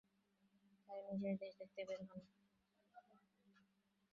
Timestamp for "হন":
2.07-2.21